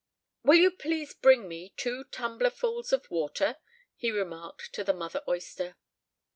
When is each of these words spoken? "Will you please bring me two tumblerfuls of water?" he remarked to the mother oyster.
"Will 0.43 0.55
you 0.57 0.71
please 0.71 1.13
bring 1.13 1.47
me 1.47 1.75
two 1.77 2.05
tumblerfuls 2.05 2.91
of 2.91 3.11
water?" 3.11 3.57
he 3.95 4.09
remarked 4.09 4.73
to 4.73 4.83
the 4.83 4.95
mother 4.95 5.21
oyster. 5.27 5.75